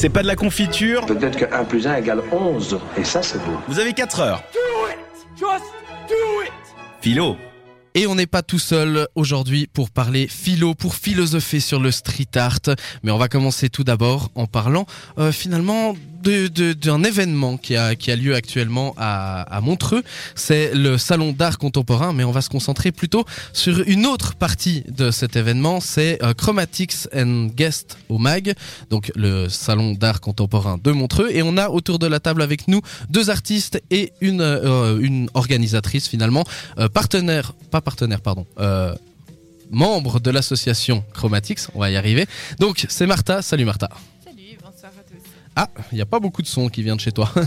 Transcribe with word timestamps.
C'est 0.00 0.08
pas 0.08 0.22
de 0.22 0.26
la 0.28 0.34
confiture. 0.34 1.04
Peut-être 1.04 1.36
que 1.36 1.44
1 1.54 1.64
plus 1.64 1.86
1 1.86 1.96
égale 1.96 2.22
11. 2.32 2.78
Et 2.96 3.04
ça, 3.04 3.20
c'est 3.22 3.36
beau. 3.36 3.52
Vous 3.68 3.78
avez 3.78 3.92
4 3.92 4.20
heures. 4.20 4.42
Philo. 7.02 7.36
Et 7.94 8.06
on 8.06 8.14
n'est 8.14 8.26
pas 8.26 8.40
tout 8.40 8.58
seul 8.58 9.06
aujourd'hui 9.14 9.66
pour 9.66 9.90
parler 9.90 10.26
philo, 10.26 10.74
pour 10.74 10.94
philosopher 10.94 11.60
sur 11.60 11.80
le 11.80 11.90
street 11.90 12.34
art. 12.36 12.60
Mais 13.02 13.10
on 13.10 13.18
va 13.18 13.28
commencer 13.28 13.68
tout 13.68 13.84
d'abord 13.84 14.30
en 14.36 14.46
parlant 14.46 14.86
euh, 15.18 15.32
finalement 15.32 15.94
d'un 16.20 17.04
événement 17.04 17.56
qui 17.56 17.76
a, 17.76 17.94
qui 17.94 18.10
a 18.10 18.16
lieu 18.16 18.34
actuellement 18.34 18.94
à, 18.98 19.60
Montreux. 19.62 20.02
C'est 20.34 20.74
le 20.74 20.98
salon 20.98 21.32
d'art 21.32 21.58
contemporain, 21.58 22.12
mais 22.12 22.24
on 22.24 22.30
va 22.30 22.40
se 22.40 22.48
concentrer 22.48 22.92
plutôt 22.92 23.24
sur 23.52 23.82
une 23.86 24.06
autre 24.06 24.34
partie 24.34 24.84
de 24.88 25.10
cet 25.10 25.36
événement. 25.36 25.80
C'est 25.80 26.22
euh, 26.22 26.32
Chromatics 26.34 27.08
and 27.14 27.48
Guest 27.54 27.98
au 28.08 28.18
MAG, 28.18 28.54
donc 28.90 29.12
le 29.16 29.48
salon 29.48 29.92
d'art 29.92 30.20
contemporain 30.20 30.78
de 30.82 30.90
Montreux. 30.92 31.30
Et 31.30 31.42
on 31.42 31.56
a 31.56 31.68
autour 31.68 31.98
de 31.98 32.06
la 32.06 32.20
table 32.20 32.42
avec 32.42 32.68
nous 32.68 32.80
deux 33.10 33.30
artistes 33.30 33.82
et 33.90 34.12
une, 34.20 34.40
euh, 34.40 34.98
une 35.00 35.28
organisatrice 35.34 36.08
finalement, 36.08 36.44
euh, 36.78 36.88
partenaire, 36.88 37.52
pas 37.70 37.80
partenaire, 37.80 38.20
pardon. 38.20 38.46
Membre 39.70 40.18
de 40.18 40.30
l'association 40.30 41.04
Chromatics, 41.14 41.60
on 41.74 41.80
va 41.80 41.90
y 41.90 41.96
arriver. 41.96 42.26
Donc 42.58 42.86
c'est 42.88 43.06
Martha, 43.06 43.40
salut 43.40 43.64
Martha. 43.64 43.88
Ah, 45.56 45.68
il 45.92 45.96
n'y 45.96 46.00
a 46.00 46.06
pas 46.06 46.20
beaucoup 46.20 46.42
de 46.42 46.46
son 46.46 46.68
qui 46.68 46.82
vient 46.82 46.96
de 46.96 47.00
chez 47.00 47.12
toi. 47.12 47.30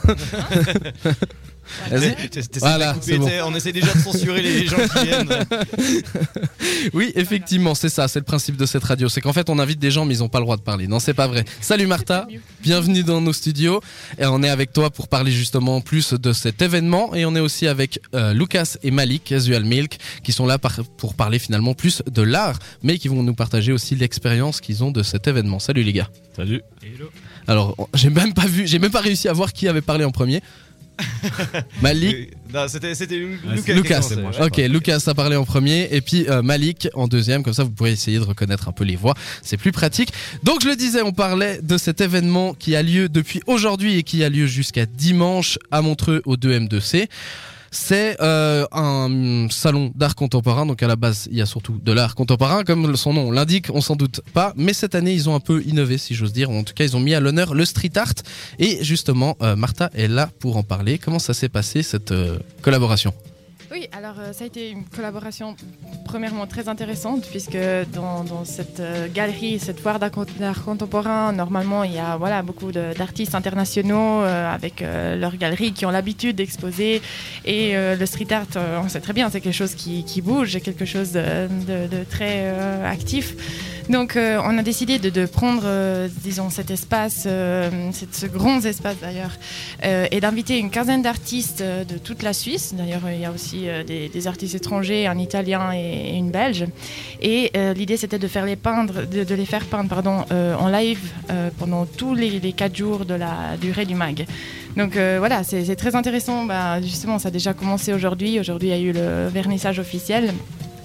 Vas-y. 1.89 2.13
Voilà, 2.59 2.93
bon. 3.17 3.29
On 3.45 3.55
essaie 3.55 3.71
déjà 3.71 3.93
de 3.93 3.99
censurer 3.99 4.41
les 4.41 4.67
gens 4.67 4.75
qui 4.93 5.05
viennent. 5.05 5.29
Oui, 6.93 7.13
effectivement, 7.15 7.73
c'est 7.75 7.87
ça, 7.89 8.07
c'est 8.09 8.19
le 8.19 8.25
principe 8.25 8.57
de 8.57 8.65
cette 8.65 8.83
radio. 8.83 9.07
C'est 9.07 9.21
qu'en 9.21 9.31
fait, 9.31 9.49
on 9.49 9.57
invite 9.57 9.79
des 9.79 9.89
gens, 9.89 10.03
mais 10.05 10.15
ils 10.15 10.19
n'ont 10.19 10.27
pas 10.29 10.39
le 10.39 10.45
droit 10.45 10.57
de 10.57 10.61
parler. 10.61 10.87
Non, 10.87 10.99
c'est 10.99 11.13
pas 11.13 11.27
vrai. 11.27 11.45
Salut 11.61 11.87
Martha, 11.87 12.27
bienvenue 12.61 13.03
dans 13.03 13.21
nos 13.21 13.31
studios. 13.31 13.79
Et 14.19 14.25
on 14.25 14.43
est 14.43 14.49
avec 14.49 14.73
toi 14.73 14.89
pour 14.89 15.07
parler 15.07 15.31
justement 15.31 15.79
plus 15.79 16.13
de 16.13 16.33
cet 16.33 16.61
événement. 16.61 17.15
Et 17.15 17.25
on 17.25 17.35
est 17.35 17.39
aussi 17.39 17.67
avec 17.67 17.99
euh, 18.13 18.33
Lucas 18.33 18.75
et 18.83 18.91
Malik, 18.91 19.23
Casual 19.23 19.63
Milk, 19.63 19.97
qui 20.23 20.33
sont 20.33 20.45
là 20.45 20.57
par- 20.57 20.83
pour 20.97 21.13
parler 21.15 21.39
finalement 21.39 21.73
plus 21.73 22.03
de 22.11 22.21
l'art, 22.21 22.59
mais 22.83 22.97
qui 22.97 23.07
vont 23.07 23.23
nous 23.23 23.33
partager 23.35 23.71
aussi 23.71 23.95
l'expérience 23.95 24.59
qu'ils 24.59 24.83
ont 24.83 24.91
de 24.91 25.03
cet 25.03 25.27
événement. 25.27 25.59
Salut 25.59 25.83
les 25.83 25.93
gars. 25.93 26.09
Salut. 26.35 26.61
Alors, 27.47 27.89
j'ai 27.93 28.09
même 28.09 28.33
pas 28.33 28.45
vu, 28.45 28.67
j'ai 28.67 28.79
même 28.79 28.91
pas 28.91 29.01
réussi 29.01 29.27
à 29.27 29.33
voir 29.33 29.53
qui 29.53 29.67
avait 29.67 29.81
parlé 29.81 30.05
en 30.05 30.11
premier. 30.11 30.41
Malik. 31.81 32.31
Non, 32.53 32.67
c'était 32.67 32.93
Lucas. 32.93 33.73
Lucas, 33.73 34.09
ok, 34.41 34.57
Lucas 34.57 35.01
a 35.07 35.13
parlé 35.13 35.35
en 35.35 35.43
premier 35.43 35.87
et 35.91 36.01
puis 36.01 36.27
euh, 36.29 36.41
Malik 36.41 36.87
en 36.93 37.07
deuxième, 37.07 37.43
comme 37.43 37.53
ça 37.53 37.63
vous 37.63 37.71
pourrez 37.71 37.91
essayer 37.91 38.19
de 38.19 38.23
reconnaître 38.23 38.67
un 38.67 38.71
peu 38.71 38.83
les 38.83 38.95
voix, 38.95 39.15
c'est 39.41 39.57
plus 39.57 39.71
pratique. 39.71 40.13
Donc 40.43 40.61
je 40.61 40.67
le 40.67 40.75
disais, 40.75 41.01
on 41.01 41.11
parlait 41.11 41.59
de 41.61 41.77
cet 41.77 42.01
événement 42.01 42.53
qui 42.53 42.75
a 42.75 42.83
lieu 42.83 43.09
depuis 43.09 43.41
aujourd'hui 43.47 43.97
et 43.97 44.03
qui 44.03 44.23
a 44.23 44.29
lieu 44.29 44.45
jusqu'à 44.45 44.85
dimanche 44.85 45.57
à 45.71 45.81
Montreux 45.81 46.21
au 46.25 46.35
2M2C. 46.35 47.07
C'est 47.75 48.21
euh, 48.21 48.67
un 48.71 49.47
salon 49.49 49.91
d'art 49.95 50.13
contemporain, 50.13 50.67
donc 50.67 50.83
à 50.83 50.87
la 50.87 50.95
base 50.95 51.27
il 51.31 51.37
y 51.39 51.41
a 51.41 51.47
surtout 51.47 51.79
de 51.83 51.91
l'art 51.91 52.13
contemporain, 52.13 52.63
comme 52.63 52.95
son 52.95 53.13
nom 53.13 53.31
l'indique, 53.31 53.65
on 53.73 53.81
s'en 53.81 53.95
doute 53.95 54.21
pas, 54.31 54.53
mais 54.55 54.73
cette 54.73 54.93
année 54.93 55.11
ils 55.11 55.27
ont 55.27 55.33
un 55.33 55.39
peu 55.39 55.63
innové 55.63 55.97
si 55.97 56.13
j'ose 56.13 56.33
dire, 56.33 56.51
en 56.51 56.63
tout 56.63 56.75
cas 56.75 56.83
ils 56.83 56.95
ont 56.95 56.99
mis 56.99 57.15
à 57.15 57.19
l'honneur 57.19 57.55
le 57.55 57.65
street 57.65 57.93
art, 57.95 58.13
et 58.59 58.83
justement 58.83 59.35
euh, 59.41 59.55
Martha 59.55 59.89
est 59.95 60.07
là 60.07 60.29
pour 60.39 60.57
en 60.57 60.63
parler. 60.63 60.99
Comment 60.99 61.17
ça 61.17 61.33
s'est 61.33 61.49
passé 61.49 61.81
cette 61.81 62.11
euh, 62.11 62.37
collaboration? 62.61 63.11
Oui, 63.73 63.87
alors 63.91 64.19
euh, 64.19 64.33
ça 64.33 64.43
a 64.43 64.47
été 64.47 64.69
une 64.69 64.85
collaboration 64.85 65.55
premièrement 66.05 66.45
très 66.45 66.69
intéressante 66.69 67.25
puisque 67.31 67.57
dans, 67.91 68.45
cette 68.45 68.79
euh, 68.79 69.07
galerie, 69.11 69.57
cette 69.57 69.79
foire 69.79 69.97
d'art 69.97 70.11
con- 70.11 70.27
d'art 70.37 70.63
contemporain, 70.63 71.31
normalement 71.33 71.83
il 71.83 71.93
y 71.93 71.97
a 71.97 72.15
voilà, 72.15 72.43
beaucoup 72.43 72.71
d'artistes 72.71 73.33
internationaux 73.33 74.21
euh, 74.21 74.53
avec 74.53 74.81
leurs 74.81 75.37
galeries 75.37 75.73
qui 75.73 75.87
ont 75.87 75.89
l'habitude 75.89 76.35
d'exposer 76.35 77.01
et 77.45 77.73
le 77.73 78.05
street 78.05 78.31
art, 78.31 78.45
on 78.83 78.89
sait 78.89 79.01
très 79.01 79.13
bien, 79.13 79.31
c'est 79.31 79.41
quelque 79.41 79.55
chose 79.55 79.73
qui, 79.73 80.21
bouge, 80.21 80.51
c'est 80.51 80.61
quelque 80.61 80.85
chose 80.85 81.13
de, 81.13 82.03
très 82.11 82.49
actif. 82.85 83.35
Donc 83.89 84.15
euh, 84.15 84.39
on 84.43 84.57
a 84.57 84.61
décidé 84.61 84.97
de, 84.97 85.25
prendre, 85.25 85.63
euh, 85.65 86.07
disons, 86.23 86.49
cet 86.49 86.71
espace, 86.71 87.23
euh, 87.25 87.69
ce 88.11 88.25
grand 88.25 88.63
espace 88.65 88.95
d'ailleurs, 89.01 89.31
et 89.83 90.19
d'inviter 90.19 90.57
une 90.57 90.69
quinzaine 90.69 91.01
d'artistes 91.01 91.61
de 91.61 91.97
toute 91.97 92.23
la 92.23 92.33
Suisse. 92.33 92.73
D'ailleurs, 92.75 93.01
il 93.11 93.19
y 93.19 93.25
a 93.25 93.31
aussi 93.31 93.67
des, 93.85 94.27
artistes 94.27 94.55
étrangers, 94.55 95.07
un 95.07 95.17
Italien 95.17 95.73
et, 95.73 96.15
une 96.15 96.31
Belge. 96.31 96.65
Et 97.21 97.51
l'idée, 97.75 97.97
c'était 97.97 98.19
de 98.19 98.27
faire 98.27 98.45
les 98.45 98.55
peindre, 98.55 99.05
de, 99.05 99.35
les 99.35 99.45
faire 99.45 99.65
peindre, 99.65 100.01
en 100.31 100.67
live 100.69 100.99
pendant 101.59 101.85
tous 101.85 102.15
les, 102.15 102.53
quatre 102.53 102.75
jours 102.75 103.05
de 103.05 103.13
la 103.13 103.57
durée 103.59 103.85
du 103.85 103.95
mag. 103.95 104.25
Donc 104.77 104.95
voilà, 104.95 105.43
c'est 105.43 105.65
c'est 105.65 105.75
très 105.75 105.95
intéressant. 105.95 106.45
Bah, 106.45 106.81
justement, 106.81 107.19
ça 107.19 107.27
a 107.27 107.31
déjà 107.31 107.53
commencé 107.53 107.93
aujourd'hui. 107.93 108.39
Aujourd'hui, 108.39 108.69
il 108.69 108.71
y 108.71 108.75
a 108.75 108.79
eu 108.79 108.93
le 108.93 109.27
vernissage 109.27 109.79
officiel. 109.79 110.33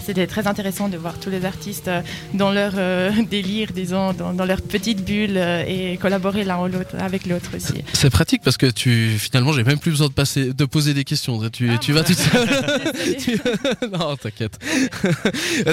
C'était 0.09 0.27
très 0.27 0.47
intéressant 0.47 0.89
de 0.89 0.97
voir 0.97 1.21
tous 1.21 1.29
les 1.29 1.45
artistes 1.45 1.89
euh, 1.89 2.01
dans 2.33 2.51
leur 2.51 2.73
euh, 2.79 3.11
délire, 3.31 3.73
disons, 3.75 4.15
dans, 4.15 4.33
dans 4.33 4.47
leur 4.47 4.63
petite 4.63 5.05
bulle 5.05 5.37
euh, 5.37 5.63
et 5.69 5.99
collaborer 5.99 6.45
l'un 6.45 6.59
avec 6.99 7.27
l'autre 7.27 7.51
aussi. 7.55 7.85
C'est 7.93 8.09
pratique 8.09 8.41
parce 8.43 8.57
que 8.57 8.65
tu 8.65 9.11
finalement 9.19 9.53
j'ai 9.53 9.65
même 9.65 9.79
plus 9.79 9.91
besoin 9.91 10.07
de 10.09 10.15
passer 10.15 10.55
de 10.55 10.65
poser 10.65 10.95
des 10.95 11.05
questions. 11.05 11.39
Tu, 11.51 11.69
Ah, 11.71 11.77
tu 11.77 11.93
vas 11.93 12.05
toute 12.05 12.17
seule. 12.17 12.49
Tu- 13.19 13.39
non, 13.93 14.17
t'inquiète. 14.17 14.59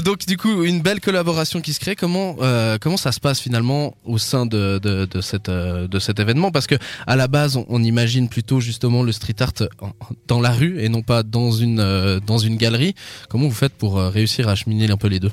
Donc 0.03 0.25
du 0.27 0.35
coup 0.35 0.63
une 0.65 0.81
belle 0.81 0.99
collaboration 0.99 1.61
qui 1.61 1.71
se 1.71 1.79
crée. 1.79 1.95
Comment 1.95 2.35
euh, 2.41 2.77
comment 2.81 2.97
ça 2.97 3.13
se 3.13 3.21
passe 3.21 3.39
finalement 3.39 3.95
au 4.03 4.17
sein 4.17 4.45
de 4.45 4.79
de, 4.83 5.05
de 5.05 5.21
cette 5.21 5.49
de 5.49 5.99
cet 5.99 6.19
événement? 6.19 6.51
Parce 6.51 6.67
que 6.67 6.75
à 7.07 7.15
la 7.15 7.29
base 7.29 7.55
on, 7.55 7.65
on 7.69 7.81
imagine 7.81 8.27
plutôt 8.27 8.59
justement 8.59 9.01
le 9.01 9.13
street 9.13 9.35
art 9.39 9.53
dans 10.27 10.41
la 10.41 10.51
rue 10.51 10.81
et 10.81 10.89
non 10.89 11.03
pas 11.03 11.23
dans 11.23 11.51
une 11.51 12.19
dans 12.27 12.37
une 12.37 12.57
galerie. 12.57 12.95
Comment 13.29 13.45
vous 13.47 13.53
faites 13.55 13.73
pour 13.73 13.97
euh, 13.97 14.09
un 14.91 14.97
peu 14.97 15.07
les 15.07 15.19
deux 15.19 15.31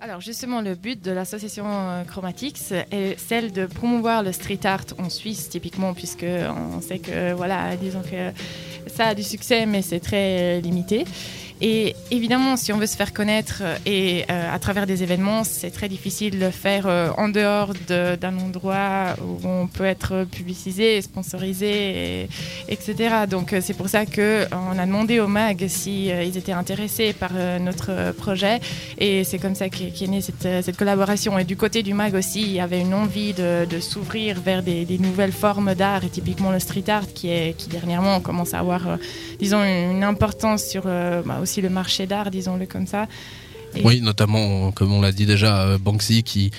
Alors 0.00 0.20
justement, 0.20 0.60
le 0.60 0.74
but 0.74 1.02
de 1.02 1.12
l'association 1.12 1.64
euh, 1.66 2.04
Chromatics 2.04 2.72
est 2.90 3.18
celle 3.18 3.52
de 3.52 3.66
promouvoir 3.66 4.22
le 4.22 4.32
street 4.32 4.60
art 4.64 4.86
en 4.98 5.08
Suisse 5.08 5.48
typiquement, 5.48 5.94
puisque 5.94 6.26
on 6.76 6.80
sait 6.80 6.98
que 6.98 7.32
voilà, 7.34 7.76
disons 7.76 8.02
que 8.02 8.32
ça 8.90 9.08
a 9.08 9.14
du 9.14 9.22
succès, 9.22 9.64
mais 9.66 9.82
c'est 9.82 10.00
très 10.00 10.60
limité. 10.60 11.04
Et 11.64 11.94
évidemment, 12.10 12.56
si 12.56 12.72
on 12.72 12.76
veut 12.76 12.88
se 12.88 12.96
faire 12.96 13.12
connaître 13.12 13.60
euh, 13.62 13.76
et 13.86 14.24
euh, 14.28 14.52
à 14.52 14.58
travers 14.58 14.84
des 14.84 15.04
événements, 15.04 15.44
c'est 15.44 15.70
très 15.70 15.88
difficile 15.88 16.40
de 16.40 16.44
le 16.46 16.50
faire 16.50 16.88
euh, 16.88 17.10
en 17.16 17.28
dehors 17.28 17.72
de- 17.88 18.16
d'un 18.16 18.36
endroit 18.38 19.14
où 19.24 19.46
on 19.46 19.68
peut 19.68 19.84
être 19.84 20.24
publicisé, 20.24 21.00
sponsorisé, 21.02 22.22
et- 22.22 22.28
etc. 22.68 23.26
Donc 23.30 23.54
c'est 23.60 23.74
pour 23.74 23.88
ça 23.88 24.06
que 24.06 24.44
on 24.50 24.76
a 24.76 24.86
demandé 24.86 25.20
au 25.20 25.28
MAG 25.28 25.68
si 25.68 26.08
étaient 26.10 26.50
intéressés 26.50 27.12
par 27.12 27.30
notre 27.60 28.12
projet 28.12 28.58
et 28.98 29.22
c'est 29.22 29.38
comme 29.38 29.54
ça 29.54 29.68
qu'est 29.68 29.90
qu'est 29.90 30.08
née 30.08 30.20
cette, 30.20 30.76
collaboration. 30.76 31.38
Et 31.38 31.44
du 31.44 31.56
côté 31.56 31.84
du 31.84 31.94
MAG 31.94 32.14
aussi, 32.14 32.42
il 32.42 32.52
y 32.52 32.60
avait 32.60 32.80
une 32.80 32.94
envie 32.94 33.34
de, 33.34 33.66
s'ouvrir 33.80 34.40
vers 34.40 34.62
des, 34.62 34.98
nouvelles 34.98 35.32
formes 35.32 35.74
d'art 35.74 36.04
et 36.04 36.08
typiquement 36.08 36.50
le 36.50 36.58
street 36.58 36.88
art 36.88 37.06
qui, 37.14 37.28
dernièrement 37.70 38.20
commence 38.20 38.54
à 38.54 38.58
avoir, 38.58 38.98
disons, 39.38 39.62
une, 39.62 40.02
importance 40.02 40.64
sur 40.64 40.82
bah, 40.84 41.38
aussi 41.40 41.51
le 41.60 41.68
marché 41.68 42.06
d'art, 42.06 42.30
disons-le 42.30 42.66
comme 42.66 42.86
ça. 42.86 43.06
Et- 43.74 43.82
Oui, 43.84 44.00
notamment 44.00 44.70
comme 44.72 44.92
on 44.92 45.00
l'a 45.00 45.12
dit 45.12 45.26
déjà 45.26 45.62
euh, 45.62 45.78
Banksy 45.78 46.22
qui 46.22 46.50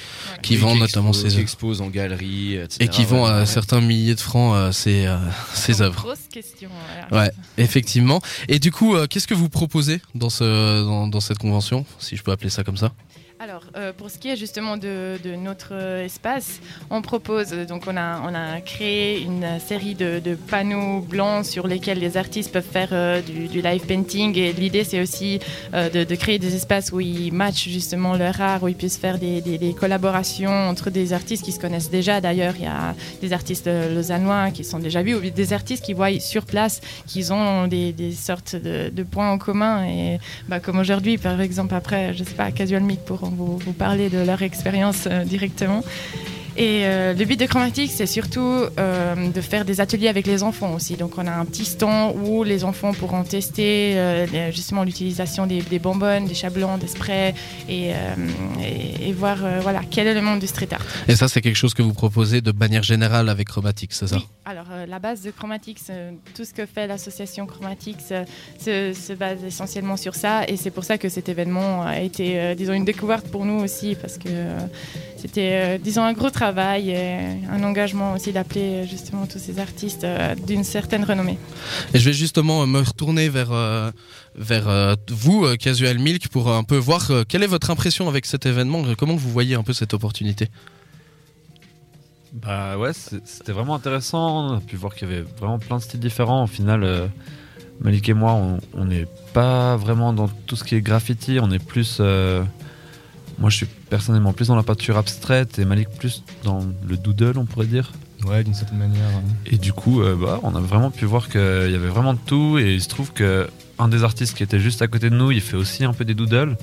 qui 0.41 0.53
Oui, 0.55 0.59
vend 0.59 0.73
qui 0.73 0.79
notamment 0.79 1.11
expose- 1.11 1.21
ses 1.23 1.27
qui 1.29 1.33
œuvres 1.35 1.41
expose 1.43 1.81
en 1.81 1.87
galerie, 1.87 2.55
etc. 2.55 2.77
et 2.79 2.87
qui 2.87 3.05
vend 3.05 3.23
Ouais, 3.25 3.29
à 3.29 3.39
ouais. 3.39 3.45
certains 3.45 3.81
milliers 3.81 4.15
de 4.15 4.19
francs 4.19 4.55
euh, 4.55 4.71
ses 4.71 5.05
euh, 5.05 5.17
ses 5.53 5.81
œuvres. 5.81 6.01
Grosse 6.03 6.27
question. 6.31 6.69
voilà. 7.09 7.25
Ouais, 7.25 7.31
effectivement. 7.57 8.21
Et 8.47 8.59
du 8.59 8.71
coup, 8.71 8.95
euh, 8.95 9.07
qu'est-ce 9.07 9.27
que 9.27 9.33
vous 9.33 9.49
proposez 9.49 10.01
dans, 10.15 10.29
ce, 10.29 10.83
dans, 10.83 11.07
dans 11.07 11.19
cette 11.21 11.37
convention, 11.39 11.85
si 11.99 12.15
je 12.17 12.23
peux 12.23 12.31
appeler 12.31 12.49
ça 12.49 12.63
comme 12.63 12.77
ça? 12.77 12.91
Alors, 13.39 13.63
euh, 13.75 13.91
pour 13.91 14.09
ce 14.09 14.17
qui 14.19 14.29
est 14.29 14.37
justement 14.37 14.77
de, 14.77 15.17
de 15.21 15.35
notre 15.35 15.69
euh, 15.73 16.05
espace, 16.05 16.61
on 16.89 17.01
propose, 17.01 17.49
donc 17.67 17.83
on 17.87 17.97
a, 17.97 18.21
on 18.21 18.33
a 18.33 18.61
créé 18.61 19.19
une 19.21 19.59
série 19.59 19.95
de, 19.95 20.19
de 20.23 20.35
panneaux 20.35 21.01
blancs 21.01 21.45
sur 21.45 21.67
lesquels 21.67 21.99
les 21.99 22.15
artistes 22.15 22.53
peuvent 22.53 22.63
faire 22.63 22.89
euh, 22.93 23.21
du, 23.21 23.47
du 23.49 23.61
live 23.61 23.81
painting. 23.85 24.37
Et 24.37 24.53
l'idée, 24.53 24.85
c'est 24.85 25.01
aussi 25.01 25.39
euh, 25.73 25.89
de, 25.89 26.05
de 26.05 26.15
créer 26.15 26.39
des 26.39 26.55
espaces 26.55 26.91
où 26.93 27.01
ils 27.03 27.31
matchent 27.31 27.69
justement 27.69 28.15
leur 28.15 28.39
art, 28.41 28.63
où 28.63 28.67
ils 28.67 28.75
puissent 28.75 28.97
faire 28.97 29.19
des, 29.19 29.75
collaborations 29.79 30.51
entre 30.51 30.89
des 30.89 31.13
artistes 31.13 31.43
qui 31.43 31.51
se 31.51 31.59
connaissent 31.59 31.89
déjà. 31.89 32.21
D'ailleurs, 32.21 32.55
il 32.57 32.63
y 32.63 32.67
a 32.67 32.95
des 33.21 33.33
artistes 33.33 33.67
euh, 33.67 33.93
lausannois 33.93 34.51
qui 34.51 34.63
sont 34.63 34.79
déjà 34.79 35.03
vus, 35.03 35.15
ou 35.15 35.19
des 35.19 35.53
artistes 35.53 35.83
qui 35.83 35.93
voient 35.93 36.19
sur 36.19 36.45
place 36.45 36.81
qu'ils 37.07 37.33
ont 37.33 37.67
des, 37.67 37.93
sortes 38.11 38.55
de, 38.55 39.03
points 39.03 39.31
en 39.31 39.37
commun. 39.37 39.85
Et 39.85 40.19
bah, 40.47 40.59
comme 40.59 40.79
aujourd'hui, 40.79 41.17
par 41.17 41.39
exemple, 41.41 41.75
après, 41.75 42.13
je 42.13 42.23
sais 42.23 42.35
pas, 42.35 42.51
Casual 42.51 42.83
Mic 42.83 43.01
pourront 43.05 43.29
vous, 43.29 43.57
vous 43.57 43.73
parler 43.73 44.09
de 44.09 44.19
leur 44.19 44.41
expérience 44.41 45.07
euh, 45.07 45.23
directement. 45.23 45.83
Et 46.55 46.81
euh, 46.85 47.13
le 47.13 47.25
but 47.25 47.39
de 47.39 47.45
Chromatique, 47.45 47.91
c'est 47.93 48.05
surtout 48.05 48.39
euh, 48.77 49.29
de 49.29 49.41
faire 49.41 49.65
des 49.65 49.81
ateliers 49.81 50.07
avec 50.07 50.27
les 50.27 50.43
enfants 50.43 50.73
aussi. 50.73 50.95
Donc 50.95 51.17
on 51.17 51.25
a 51.25 51.31
un 51.31 51.45
petit 51.45 51.65
stand 51.65 52.15
où 52.23 52.43
les 52.43 52.63
enfants 52.63 52.93
pourront 52.93 53.23
tester 53.23 53.93
euh, 53.97 54.51
justement 54.51 54.83
l'utilisation 54.83 55.47
des, 55.47 55.61
des 55.61 55.79
bonbonnes, 55.79 56.25
des 56.25 56.33
chablons, 56.35 56.77
des 56.77 56.87
sprays 56.87 57.33
et, 57.67 57.89
et- 58.61 59.09
et 59.09 59.13
voir 59.13 59.37
voilà, 59.61 59.81
quel 59.89 60.07
est 60.07 60.13
le 60.13 60.21
monde 60.21 60.39
du 60.39 60.47
street 60.47 60.69
art. 60.71 60.85
Et 61.07 61.15
ça, 61.15 61.27
c'est 61.27 61.41
quelque 61.41 61.55
chose 61.55 61.73
que 61.73 61.81
vous 61.81 61.93
proposez 61.93 62.41
de 62.41 62.51
manière 62.51 62.83
générale 62.83 63.29
avec 63.29 63.47
Chromatix, 63.49 63.97
c'est 63.97 64.07
ça? 64.07 64.15
Oui, 64.17 64.27
alors 64.45 64.67
la 64.87 64.99
base 64.99 65.21
de 65.23 65.31
Chromatix, 65.31 65.87
euh, 65.89 66.11
tout 66.35 66.45
ce 66.45 66.53
que 66.53 66.65
fait 66.65 66.87
l'association 66.87 67.45
Chromatix 67.45 67.95
euh, 68.11 68.23
se, 68.59 68.93
se 68.99 69.13
base 69.13 69.43
essentiellement 69.43 69.97
sur 69.97 70.15
ça 70.15 70.43
et 70.47 70.55
c'est 70.57 70.71
pour 70.71 70.83
ça 70.83 70.97
que 70.97 71.09
cet 71.09 71.29
événement 71.29 71.83
a 71.83 71.99
été, 71.99 72.55
disons, 72.55 72.73
une 72.73 72.85
découverte 72.85 73.27
pour 73.27 73.45
nous 73.45 73.59
aussi 73.61 73.95
parce 73.95 74.17
que 74.17 74.29
c'était, 75.23 75.51
euh, 75.53 75.77
disons, 75.77 76.03
un 76.03 76.11
gros 76.11 76.29
travail 76.29 76.89
et 76.89 77.17
un 77.49 77.63
engagement 77.63 78.11
aussi 78.13 78.33
d'appeler 78.33 78.83
euh, 78.83 78.85
justement 78.85 79.25
tous 79.25 79.39
ces 79.39 79.57
artistes 79.57 80.03
euh, 80.03 80.35
d'une 80.35 80.65
certaine 80.65 81.05
renommée. 81.05 81.37
Et 81.93 81.99
je 81.99 82.03
vais 82.09 82.11
justement 82.13 82.67
me 82.67 82.81
retourner 82.81 83.29
vers, 83.29 83.53
euh, 83.53 83.89
vers 84.35 84.67
euh, 84.67 84.95
vous, 85.07 85.47
Casual 85.57 85.97
Milk, 85.97 86.27
pour 86.27 86.51
un 86.51 86.65
peu 86.65 86.75
voir 86.75 87.09
euh, 87.09 87.23
quelle 87.25 87.41
est 87.41 87.47
votre 87.47 87.69
impression 87.71 88.09
avec 88.09 88.25
cet 88.25 88.45
événement, 88.45 88.83
comment 88.97 89.15
vous 89.15 89.29
voyez 89.31 89.55
un 89.55 89.63
peu 89.63 89.71
cette 89.71 89.93
opportunité. 89.93 90.49
Bah 92.33 92.77
ouais, 92.77 92.91
c'est- 92.93 93.25
c'était 93.25 93.53
vraiment 93.53 93.75
intéressant. 93.75 94.49
On 94.49 94.57
a 94.57 94.59
pu 94.59 94.75
voir 94.75 94.93
qu'il 94.93 95.07
y 95.07 95.11
avait 95.13 95.23
vraiment 95.39 95.59
plein 95.59 95.77
de 95.77 95.83
styles 95.83 95.99
différents. 96.01 96.43
Au 96.43 96.47
final, 96.47 96.83
euh, 96.83 97.07
Malik 97.79 98.09
et 98.09 98.13
moi, 98.13 98.33
on- 98.33 98.59
on 98.73 98.85
n'est 98.85 99.07
pas 99.33 99.77
vraiment 99.77 100.11
dans 100.11 100.27
tout 100.27 100.55
ce 100.57 100.63
qui 100.65 100.75
est 100.75 100.81
graffiti. 100.81 101.37
On 101.41 101.49
est 101.51 101.63
plus. 101.63 101.97
euh, 102.01 102.43
moi, 103.37 103.49
je 103.49 103.57
suis 103.57 103.65
personnellement 103.65 104.33
plus 104.33 104.47
dans 104.47 104.55
la 104.55 104.63
peinture 104.63 104.97
abstraite 104.97 105.59
et 105.59 105.65
Malik 105.65 105.89
plus 105.89 106.23
dans 106.43 106.59
le 106.87 106.97
doodle, 106.97 107.37
on 107.37 107.45
pourrait 107.45 107.67
dire. 107.67 107.91
Ouais, 108.25 108.43
d'une 108.43 108.53
certaine 108.53 108.77
manière. 108.77 109.09
Et 109.45 109.57
du 109.57 109.73
coup, 109.73 110.01
euh, 110.01 110.15
bah, 110.15 110.39
on 110.43 110.55
a 110.55 110.59
vraiment 110.59 110.91
pu 110.91 111.05
voir 111.05 111.27
qu'il 111.29 111.41
y 111.41 111.75
avait 111.75 111.87
vraiment 111.87 112.13
de 112.13 112.19
tout. 112.25 112.57
Et 112.57 112.73
il 112.73 112.81
se 112.81 112.87
trouve 112.89 113.11
que 113.11 113.49
un 113.79 113.87
des 113.87 114.03
artistes 114.03 114.37
qui 114.37 114.43
était 114.43 114.59
juste 114.59 114.81
à 114.81 114.87
côté 114.87 115.09
de 115.09 115.15
nous, 115.15 115.31
il 115.31 115.41
fait 115.41 115.57
aussi 115.57 115.83
un 115.83 115.93
peu 115.93 116.05
des 116.05 116.13
doodles. 116.13 116.55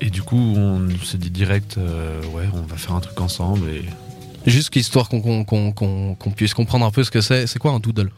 Et 0.00 0.10
du 0.10 0.22
coup, 0.22 0.36
on 0.36 0.88
s'est 1.02 1.18
dit 1.18 1.30
direct, 1.30 1.78
euh, 1.78 2.20
ouais, 2.32 2.48
on 2.52 2.62
va 2.62 2.76
faire 2.76 2.94
un 2.94 3.00
truc 3.00 3.18
ensemble. 3.20 3.68
Et 3.70 3.84
Juste 4.46 4.76
histoire 4.76 5.08
qu'on 5.08 6.32
puisse 6.36 6.52
comprendre 6.52 6.84
un 6.84 6.90
peu 6.90 7.02
ce 7.02 7.10
que 7.10 7.20
c'est. 7.20 7.46
C'est 7.46 7.58
quoi 7.58 7.72
un 7.72 7.80
doodle? 7.80 8.10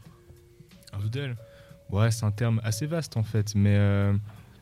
Un 0.93 0.99
doodle? 0.99 1.37
Ouais, 1.91 2.11
c'est 2.11 2.25
un 2.25 2.33
terme 2.33 2.61
assez 2.65 2.87
vaste 2.87 3.17
en 3.17 3.23
fait, 3.23 3.55
mais 3.55 3.77
euh, 3.77 4.13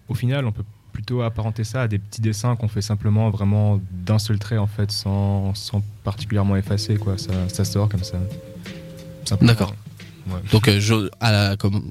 au 0.08 0.14
final, 0.14 0.44
on 0.44 0.52
peut 0.52 0.64
plutôt 0.94 1.20
apparenter 1.22 1.64
ça 1.64 1.82
à 1.82 1.88
des 1.88 1.98
petits 1.98 2.22
dessins 2.22 2.56
qu'on 2.56 2.68
fait 2.68 2.80
simplement 2.80 3.28
vraiment 3.28 3.80
d'un 3.90 4.18
seul 4.18 4.38
trait 4.38 4.56
en 4.56 4.66
fait, 4.68 4.90
sans, 4.90 5.52
sans 5.54 5.82
particulièrement 6.04 6.56
effacer 6.56 6.96
quoi. 6.96 7.18
Ça, 7.18 7.32
ça 7.48 7.64
sort 7.66 7.88
comme 7.90 8.04
ça. 8.04 8.16
D'accord. 9.42 9.74
Ouais. 10.28 10.40
Donc, 10.52 10.68
euh, 10.68 10.80
je- 10.80 11.10
à 11.20 11.32
la- 11.32 11.56
comme, 11.56 11.90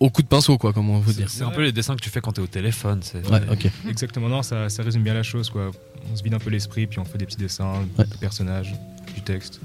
au 0.00 0.10
coup 0.10 0.22
de 0.22 0.26
pinceau, 0.26 0.58
quoi, 0.58 0.72
comment 0.72 0.98
vous 0.98 1.12
dire. 1.12 1.30
c'est 1.30 1.44
un 1.44 1.50
peu 1.50 1.62
les 1.62 1.72
dessins 1.72 1.94
que 1.94 2.00
tu 2.02 2.10
fais 2.10 2.20
quand 2.20 2.32
tu 2.32 2.40
es 2.40 2.44
au 2.44 2.48
téléphone. 2.48 3.00
c'est- 3.02 3.26
Ouais, 3.30 3.40
ok. 3.50 3.70
Exactement, 3.88 4.28
non, 4.28 4.42
ça, 4.42 4.68
ça 4.68 4.82
résume 4.82 5.02
bien 5.02 5.14
la 5.14 5.22
chose 5.22 5.48
quoi. 5.48 5.70
On 6.12 6.16
se 6.16 6.22
vide 6.22 6.34
un 6.34 6.38
peu 6.38 6.50
l'esprit, 6.50 6.86
puis 6.86 6.98
on 6.98 7.04
fait 7.04 7.18
des 7.18 7.26
petits 7.26 7.36
dessins, 7.38 7.72
Ouais. 7.98 8.04
des 8.04 8.16
personnages, 8.18 8.74
du 9.14 9.22
texte. 9.22 9.60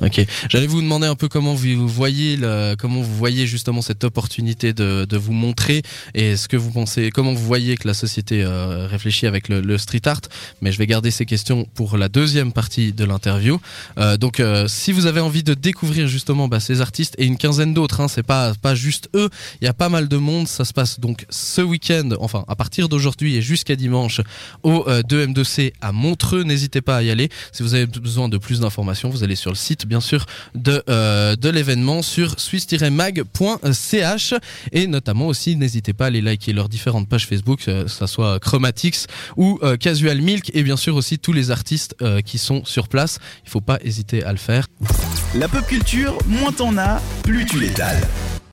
Ok. 0.00 0.24
J'allais 0.48 0.66
vous 0.66 0.82
demander 0.82 1.06
un 1.06 1.14
peu 1.14 1.28
comment 1.28 1.54
vous 1.54 1.88
voyez 1.88 2.38
comment 2.78 3.00
vous 3.00 3.16
voyez 3.16 3.46
justement 3.46 3.82
cette 3.82 4.04
opportunité 4.04 4.72
de, 4.72 5.16
vous 5.16 5.32
montrer 5.32 5.82
et 6.14 6.36
ce 6.36 6.48
que 6.48 6.56
vous 6.56 6.70
pensez, 6.70 7.10
comment 7.10 7.32
vous 7.32 7.44
voyez 7.44 7.76
que 7.76 7.86
la 7.86 7.94
société 7.94 8.42
euh, 8.42 8.86
réfléchit 8.86 9.26
avec 9.26 9.48
le, 9.48 9.78
street 9.78 10.02
art. 10.06 10.20
Mais 10.60 10.72
je 10.72 10.78
vais 10.78 10.86
garder 10.86 11.10
ces 11.10 11.26
questions 11.26 11.66
pour 11.74 11.96
la 11.96 12.08
deuxième 12.08 12.52
partie 12.52 12.92
de 12.92 13.04
l'interview. 13.04 13.60
Euh, 13.98 14.16
donc, 14.16 14.40
euh, 14.40 14.66
si 14.68 14.92
vous 14.92 15.06
avez 15.06 15.20
envie 15.20 15.42
de 15.42 15.54
découvrir 15.54 16.08
justement 16.08 16.48
bah, 16.48 16.60
ces 16.60 16.80
artistes 16.80 17.14
et 17.18 17.24
une 17.24 17.36
quinzaine 17.36 17.74
d'autres, 17.74 18.00
hein, 18.00 18.08
c'est 18.08 18.22
pas 18.22 18.54
pas 18.54 18.74
juste 18.74 19.08
eux. 19.14 19.28
Il 19.60 19.64
y 19.64 19.68
a 19.68 19.74
pas 19.74 19.88
mal 19.88 20.08
de 20.08 20.16
monde. 20.16 20.48
Ça 20.48 20.64
se 20.64 20.72
passe 20.72 21.00
donc 21.00 21.26
ce 21.30 21.60
week-end, 21.60 22.10
enfin 22.18 22.44
à 22.48 22.56
partir 22.56 22.88
d'aujourd'hui 22.88 23.36
et 23.36 23.42
jusqu'à 23.42 23.76
dimanche 23.76 24.20
au 24.62 24.84
euh, 24.88 25.02
2M2C 25.02 25.72
à 25.80 25.92
Montreux. 25.92 26.42
N'hésitez 26.42 26.80
pas 26.80 26.96
à 26.96 27.02
y 27.02 27.10
aller. 27.10 27.28
Si 27.52 27.62
vous 27.62 27.74
avez 27.74 27.86
besoin 27.86 28.28
de 28.28 28.38
plus 28.38 28.60
d'informations, 28.60 29.10
vous 29.10 29.22
allez 29.22 29.36
sur 29.36 29.50
le 29.50 29.56
site, 29.56 29.83
bien 29.86 30.00
sûr, 30.00 30.26
de, 30.54 30.82
euh, 30.88 31.36
de 31.36 31.48
l'événement 31.48 32.02
sur 32.02 32.38
swiss-mag.ch 32.38 34.34
et 34.72 34.86
notamment 34.86 35.26
aussi, 35.26 35.56
n'hésitez 35.56 35.92
pas 35.92 36.04
à 36.04 36.06
aller 36.08 36.20
liker 36.20 36.52
leurs 36.52 36.68
différentes 36.68 37.08
pages 37.08 37.26
Facebook, 37.26 37.66
euh, 37.68 37.84
que 37.84 37.90
ça 37.90 38.06
soit 38.06 38.38
Chromatics 38.40 39.06
ou 39.36 39.58
euh, 39.62 39.76
Casual 39.76 40.20
Milk 40.20 40.50
et 40.54 40.62
bien 40.62 40.76
sûr 40.76 40.96
aussi 40.96 41.18
tous 41.18 41.32
les 41.32 41.50
artistes 41.50 41.96
qui 42.24 42.38
sont 42.38 42.64
sur 42.64 42.88
place. 42.88 43.18
Il 43.44 43.50
faut 43.50 43.60
pas 43.60 43.78
hésiter 43.82 44.24
à 44.24 44.32
le 44.32 44.38
faire. 44.38 44.66
La 45.34 45.48
pop 45.48 45.66
culture, 45.66 46.16
moins 46.26 46.52
t'en 46.52 46.76
as, 46.76 47.00
plus 47.22 47.44
tu 47.46 47.58
l'étales. 47.60 48.02